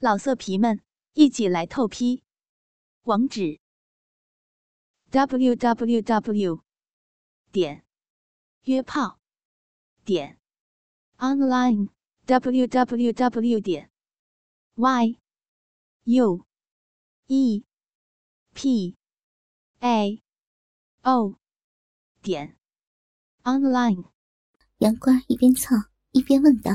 [0.00, 0.80] 老色皮们，
[1.14, 2.22] 一起来透批！
[3.02, 3.58] 网址
[5.10, 6.62] ：w w w
[7.50, 7.84] 点
[8.62, 9.18] 约炮
[10.04, 10.38] 点
[11.16, 11.88] online
[12.26, 13.90] w w w 点
[14.76, 15.18] y
[16.04, 16.46] u
[17.26, 17.64] e
[18.54, 18.96] p
[19.80, 20.22] a
[21.02, 21.40] o
[22.22, 22.56] 点
[23.42, 24.12] online。
[24.76, 25.76] 杨官一边蹭
[26.12, 26.70] 一边问道：“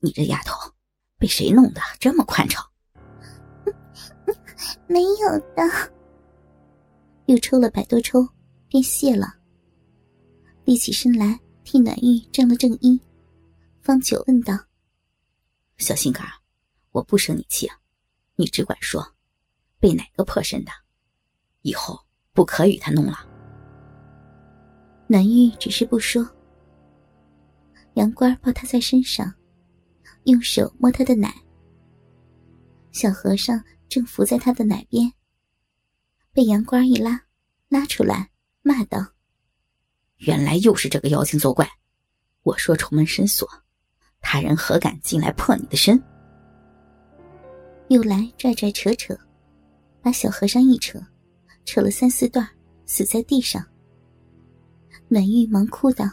[0.00, 0.52] 你这丫头！”
[1.18, 2.64] 被谁弄得这么宽敞？
[4.86, 5.92] 没有的。
[7.26, 8.28] 又抽了百多抽，
[8.68, 9.34] 便谢了。
[10.64, 13.00] 立起身来替暖玉正了正衣，
[13.80, 14.58] 方九问道
[15.78, 16.24] ：“小心肝，
[16.92, 17.76] 我不生你气啊，
[18.36, 19.04] 你只管说，
[19.80, 20.70] 被哪个破身的？
[21.62, 21.98] 以后
[22.32, 23.26] 不可与他弄了。”
[25.08, 26.28] 暖玉只是不说。
[27.94, 29.32] 杨官抱他在身上。
[30.26, 31.32] 用手摸他的奶，
[32.90, 35.12] 小和尚正伏在他的奶边，
[36.32, 37.22] 被杨官一拉，
[37.68, 38.28] 拉出来，
[38.62, 39.06] 骂道
[40.18, 41.68] ：“原来又是这个妖精作怪！
[42.42, 43.48] 我说重门深锁，
[44.20, 46.02] 他人何敢进来破你的身？”
[47.88, 49.16] 又来拽拽扯扯，
[50.02, 51.00] 把小和尚一扯，
[51.64, 52.44] 扯了三四段，
[52.84, 53.64] 死在地上。
[55.06, 56.04] 暖玉忙哭道：“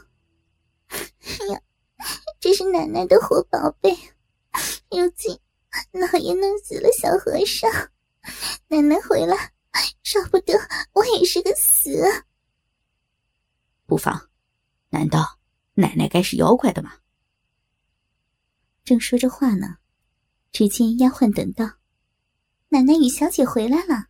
[0.89, 1.59] 哎呀！”
[2.43, 3.97] 这是奶奶的活宝贝，
[4.89, 5.39] 如今
[5.93, 7.71] 老爷弄死了小和尚，
[8.67, 9.53] 奶奶回来，
[10.03, 10.53] 少不得
[10.91, 11.89] 我也是个死。
[13.85, 14.29] 不妨，
[14.89, 15.39] 难道
[15.75, 16.91] 奶奶该是妖怪的吗？
[18.83, 19.77] 正说着话呢，
[20.51, 21.77] 只见丫鬟等道
[22.67, 24.07] ：“奶奶与小姐回来了。”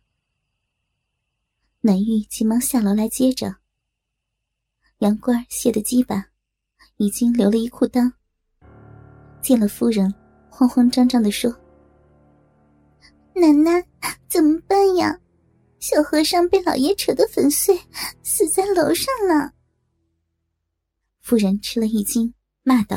[1.82, 3.58] 南玉急忙下楼来接着。
[4.98, 6.30] 杨官卸的鸡巴，
[6.96, 8.12] 已经流了一裤裆。
[9.44, 10.12] 见了夫人，
[10.48, 11.54] 慌慌张张的说
[13.36, 13.86] ：“奶奶，
[14.26, 15.20] 怎么办呀？
[15.80, 17.78] 小和尚被老爷扯得粉碎，
[18.22, 19.52] 死在楼上了。”
[21.20, 22.32] 夫人吃了一惊，
[22.62, 22.96] 骂道：“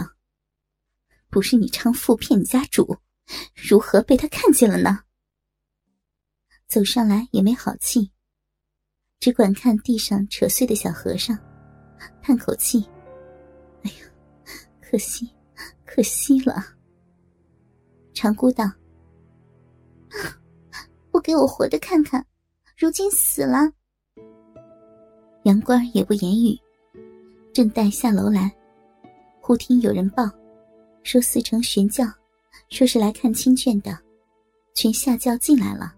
[1.30, 2.98] 不是你娼妇骗你家主，
[3.54, 5.02] 如何被他看见了呢？”
[6.70, 8.10] 走上来也没好气，
[9.20, 11.38] 只管看地上扯碎的小和尚，
[12.22, 12.88] 叹口气
[13.84, 13.98] ：“哎呀，
[14.80, 15.30] 可惜。”
[15.88, 16.64] 可惜了，
[18.14, 18.66] 长姑道
[21.10, 22.24] ：“不给我活的看看，
[22.78, 23.72] 如今死了。”
[25.44, 26.60] 杨官也不言语，
[27.54, 28.54] 正待下楼来，
[29.42, 30.30] 忽听有人报，
[31.04, 32.06] 说四城玄教，
[32.70, 33.98] 说是来看亲眷的，
[34.76, 35.96] 全下轿进来了。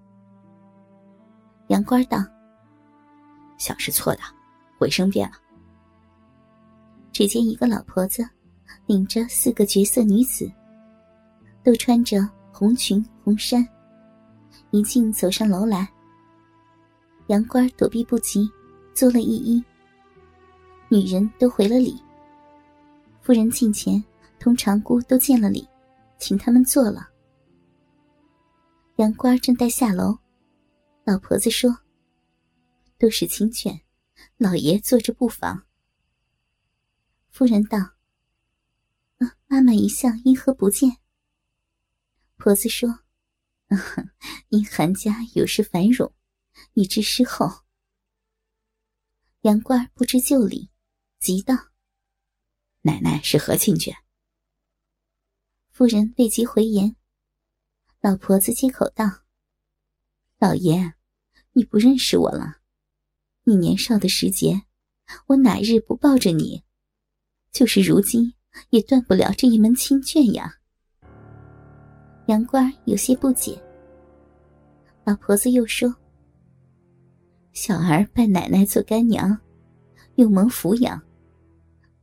[1.70, 2.24] 杨官道
[3.58, 4.22] ：“想是错的，
[4.78, 5.36] 回声变了。”
[7.12, 8.24] 只见一个老婆子。
[8.90, 10.52] 领着四个绝色女子，
[11.64, 13.64] 都穿着红裙红衫，
[14.72, 15.88] 一径走上楼来。
[17.28, 18.50] 杨官躲避不及，
[18.96, 19.64] 作了一揖。
[20.90, 22.02] 女人都回了礼。
[23.22, 24.04] 夫人近前
[24.40, 25.70] 同长姑都见了礼，
[26.18, 27.08] 请他们坐了。
[28.96, 30.18] 杨官正待下楼，
[31.04, 31.78] 老婆子说
[32.98, 33.82] ：“都是亲眷，
[34.38, 35.62] 老爷坐着不妨。”
[37.30, 37.78] 夫人道。
[39.48, 40.98] 妈妈一向因何不见？
[42.38, 43.00] 婆子说
[44.50, 46.14] ：“因韩家有失繁荣，
[46.74, 47.66] 你知失后。”
[49.42, 50.70] 杨官不知就里，
[51.20, 51.56] 急道
[52.84, 53.94] ：“奶奶是何亲眷？”
[55.72, 56.96] 夫人未及回言，
[58.02, 59.06] 老婆子接口道
[60.40, 60.94] ：“老爷，
[61.54, 62.62] 你不认识我了。
[63.44, 64.64] 你年少的时节，
[65.28, 66.64] 我哪日不抱着你？
[67.52, 68.34] 就是如今。”
[68.70, 70.54] 也断不了这一门亲眷呀。
[72.28, 73.60] 杨官有些不解。
[75.04, 75.96] 老婆子又说
[77.54, 79.36] ：“小儿拜奶奶做干娘，
[80.16, 81.02] 又蒙抚养，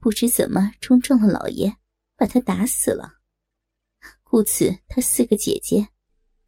[0.01, 1.73] 不知怎么冲撞了老爷，
[2.17, 3.13] 把他打死了。
[4.25, 5.87] 故此，他四个姐姐，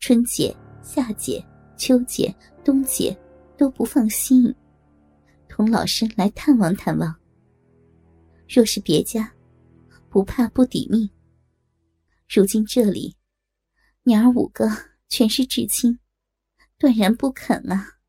[0.00, 1.44] 春姐、夏姐、
[1.76, 2.34] 秋姐、
[2.64, 3.16] 冬姐
[3.56, 4.52] 都不放心，
[5.48, 7.14] 同老身来探望探望。
[8.48, 9.32] 若是别家。”
[10.18, 11.08] 不怕不抵命。
[12.28, 13.16] 如今这里，
[14.02, 14.68] 娘儿五个
[15.08, 16.00] 全是至亲，
[16.76, 18.00] 断然不肯啊！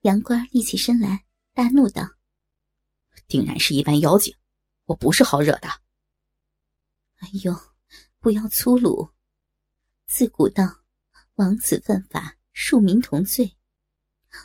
[0.00, 2.02] 杨官立起身来，大怒道
[3.28, 4.34] ：“定然是一般妖精，
[4.86, 5.68] 我不是好惹的。”
[7.20, 7.54] 哎呦，
[8.18, 9.10] 不要粗鲁！
[10.06, 10.64] 自古道，
[11.34, 13.58] 王子犯法，庶民同罪。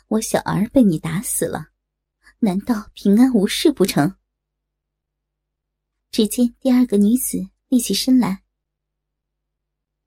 [0.08, 1.68] 我小儿被你打死了，
[2.40, 4.18] 难道平安无事不成？
[6.12, 7.38] 只见第二个女子
[7.68, 8.42] 立起身来，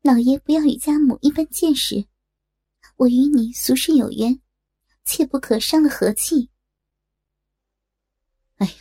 [0.04, 2.06] 老爷不要与家母一般见识，
[2.98, 4.40] 我与你俗世有缘，
[5.04, 6.52] 切不可伤了和气。
[8.58, 8.74] 哎呀，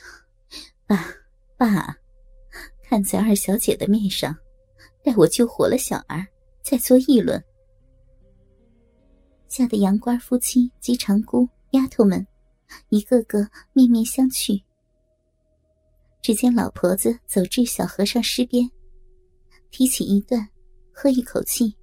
[0.87, 1.03] 爸
[1.57, 1.97] 爸，
[2.83, 4.37] 看在二小姐的面上，
[5.03, 6.27] 待我救活了小儿，
[6.63, 7.43] 再做议论。
[9.49, 12.27] 吓得杨官夫妻及长姑丫头们，
[12.91, 14.63] 一个个面面相觑。
[16.25, 18.67] 只见老婆子走至小和尚尸边，
[19.71, 20.49] 提起一段。
[20.97, 21.77] 喝一口气，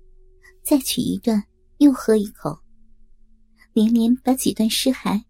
[0.64, 1.44] 再取一段，
[1.80, 2.58] 又喝一口，
[3.74, 5.22] 连连把几段尸骸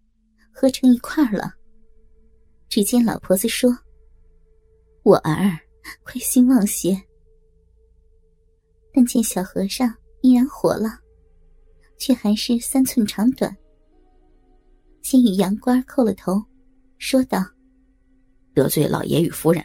[0.52, 1.52] 喝成一块了。
[2.68, 3.76] 只见老婆子说
[5.02, 5.58] ：“我儿，
[6.04, 6.96] 快兴旺些。”
[8.94, 11.00] 但见小和尚依然活了，
[11.98, 13.54] 却还是三寸长短。
[15.02, 16.40] 先与杨官叩了头，
[16.98, 17.44] 说道
[18.54, 19.64] ：“得罪老爷与夫人。”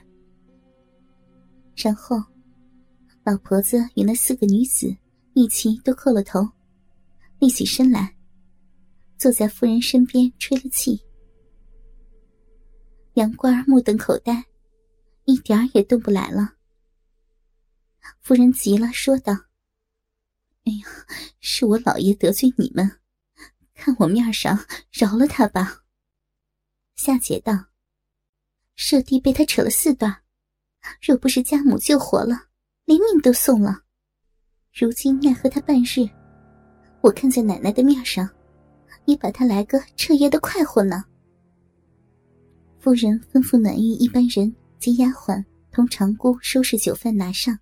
[1.76, 2.18] 然后。
[3.24, 4.88] 老婆子与那四个女子
[5.34, 6.48] 一起都叩了头，
[7.40, 8.16] 立起身来，
[9.18, 10.98] 坐在夫人身边吹了气。
[13.16, 14.46] 杨官儿目瞪口呆，
[15.26, 16.54] 一点儿也动不来了。
[18.22, 19.34] 夫人急了，说道
[20.64, 20.88] ：“哎呀，
[21.42, 22.90] 是我老爷得罪你们，
[23.74, 24.58] 看我面上
[24.94, 25.84] 饶了他吧。”
[26.96, 27.54] 夏姐道
[28.78, 30.24] ：“舍弟被他扯了四段，
[31.02, 32.46] 若不是家母救活了。”
[32.88, 33.82] 连命都送了，
[34.74, 36.08] 如今奈何他半日，
[37.02, 38.30] 我看在奶奶的面上，
[39.04, 41.04] 也把他来个彻夜的快活呢。
[42.80, 47.60] 夫人吩咐暖玉一班人及丫鬟同长姑收拾酒饭拿上，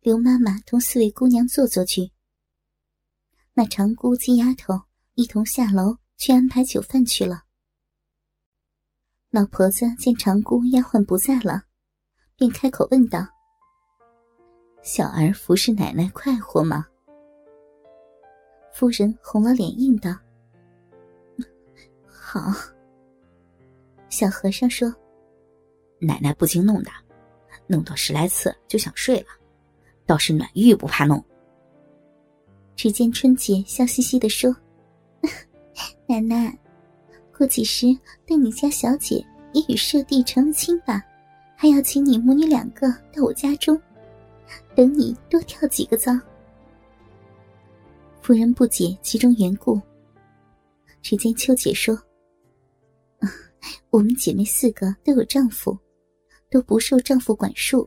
[0.00, 2.10] 刘妈妈同四位姑娘坐坐去。
[3.52, 4.80] 那长姑及丫头
[5.16, 7.43] 一同下楼去安排酒饭去了。
[9.34, 11.60] 老婆子见长姑丫鬟不在了，
[12.36, 13.26] 便开口问道。
[14.80, 16.86] 小儿服侍奶奶快活吗？
[18.72, 20.16] 夫人红了脸应道
[22.06, 22.42] ：“好。”
[24.08, 24.88] 小和尚说
[25.98, 26.90] ：“奶奶不经弄的，
[27.66, 29.26] 弄到十来次就想睡了，
[30.06, 31.20] 倒是暖玉不怕弄。”
[32.76, 34.54] 只见春姐笑嘻嘻的说
[36.06, 36.56] ：“奶奶，
[37.44, 37.94] 过几时
[38.26, 41.04] 待你家小姐也与舍弟成了亲吧，
[41.54, 43.78] 还要请你母女两个到我家中。”
[44.74, 46.18] 等你多跳几个糟。
[48.22, 49.78] 夫人不解其中缘故。
[51.02, 51.94] 只见秋姐说
[53.90, 55.78] ：“我们姐妹四个都有丈夫，
[56.50, 57.86] 都不受丈夫管束。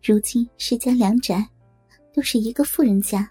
[0.00, 1.44] 如今世家良宅，
[2.14, 3.28] 都是一个富人家，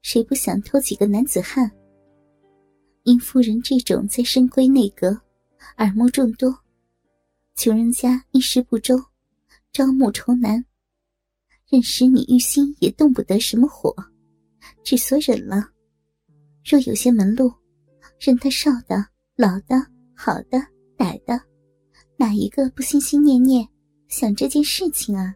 [0.00, 1.68] 谁不想偷几个男子汉？
[3.08, 5.18] 因夫人这种在深闺内阁，
[5.78, 6.54] 耳目众多，
[7.56, 9.02] 穷人家衣食不周，
[9.72, 10.62] 招募愁难。”
[11.70, 13.94] 任使你玉心也动不得什么火，
[14.84, 15.70] 只所忍了。
[16.62, 17.50] 若有些门路，
[18.20, 19.02] 任他少的、
[19.36, 19.76] 老的、
[20.14, 20.58] 好的、
[20.98, 21.40] 歹的，
[22.18, 23.66] 哪一个不心心念念
[24.08, 25.34] 想这件事情啊？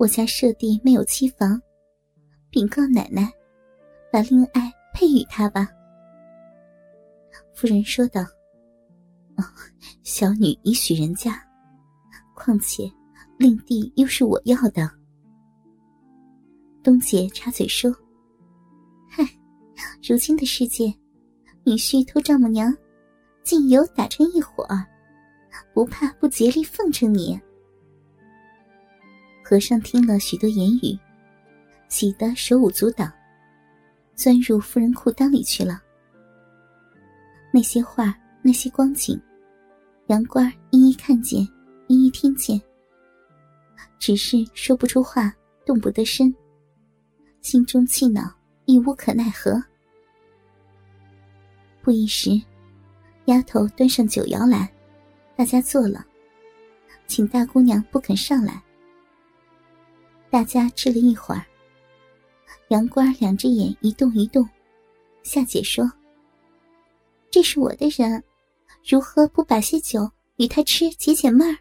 [0.00, 1.62] 我家舍弟没有妻房，
[2.50, 3.32] 禀告奶奶，
[4.10, 5.70] 把令爱配与他吧。
[7.54, 8.20] 夫人说道
[9.36, 9.44] ：“哦，
[10.02, 11.40] 小女已许人家，
[12.34, 12.90] 况且……”
[13.36, 14.88] 令弟又是我要的，
[16.84, 17.90] 东姐插嘴说
[19.10, 19.24] ：“嗨，
[20.08, 20.84] 如今的世界，
[21.64, 22.72] 女婿偷丈母娘，
[23.42, 24.86] 竟有打成一伙儿，
[25.74, 27.38] 不怕不竭力奉承你。”
[29.44, 30.96] 和尚听了许多言语，
[31.88, 33.04] 喜得手舞足蹈，
[34.14, 35.82] 钻入夫人裤裆里去了。
[37.54, 39.16] 那些话，那些光景，
[40.08, 41.48] 杨官一一看见，
[41.86, 42.60] 一一听见。
[43.96, 45.32] 只是说不出话，
[45.64, 46.34] 动不得身，
[47.42, 48.22] 心中气恼，
[48.64, 49.62] 亦无可奈何。
[51.80, 52.30] 不一时，
[53.26, 54.68] 丫头端上酒肴来，
[55.36, 56.04] 大家坐了，
[57.06, 58.60] 请大姑娘不肯上来。
[60.28, 61.46] 大家吃了一会儿，
[62.70, 64.44] 杨官两只眼一动一动，
[65.22, 65.88] 夏姐说
[67.34, 68.22] ：“这是我的人，
[68.88, 71.58] 如何不把些酒与他吃解解闷儿？”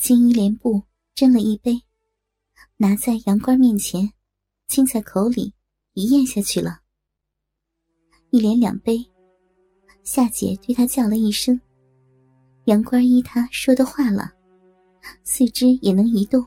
[0.00, 0.82] 青衣莲布
[1.14, 1.78] 斟了一杯，
[2.78, 4.10] 拿在杨官面前，
[4.68, 5.52] 亲在口里，
[5.92, 6.80] 一咽下去了。
[8.30, 9.04] 一连两杯，
[10.02, 11.60] 夏姐对他叫了一声，
[12.64, 14.32] 杨官依他说的话了，
[15.24, 16.42] 四肢也能移动，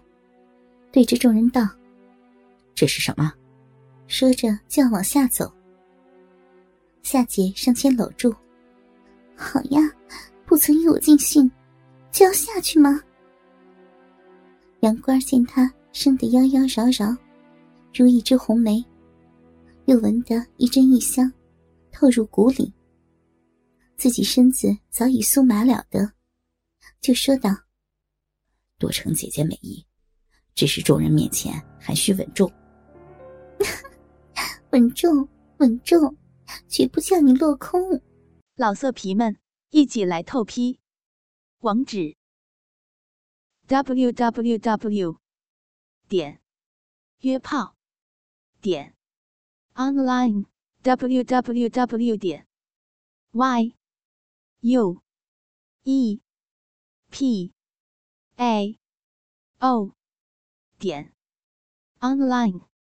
[0.92, 1.70] 对着众人道
[2.74, 3.32] ：“这是什么？”
[4.10, 5.54] 说着就要往下走。
[7.10, 8.36] 夏姐上前搂住
[9.34, 9.80] ：“好呀，
[10.46, 11.50] 不曾与我尽兴，
[12.12, 13.02] 就要下去吗？”
[14.84, 17.18] 杨官见他生得妖妖娆娆，
[17.96, 18.84] 如一枝红梅，
[19.86, 21.32] 又闻得一针一香，
[21.94, 22.74] 透入骨里。
[23.96, 26.12] 自己身子早已酥麻了得，
[27.00, 27.52] 就说道
[28.78, 29.82] ：“多承姐姐美意，
[30.54, 32.52] 只是众人面前还需稳重。
[34.72, 35.26] 稳重，
[35.60, 36.14] 稳重，
[36.68, 38.02] 绝不叫你落空。”
[38.56, 39.38] 老色皮们，
[39.70, 40.80] 一起来透批！
[41.60, 42.16] 网址
[43.68, 45.20] ：w w w
[46.08, 46.42] 点
[47.20, 47.76] 约炮
[48.62, 48.96] 点
[49.74, 50.46] online
[50.82, 52.48] w w w 点
[53.32, 53.76] y
[54.62, 55.02] u
[55.84, 56.22] e
[57.12, 57.54] p
[58.38, 58.80] a
[59.60, 59.92] o
[60.80, 61.14] 点
[62.00, 62.77] online。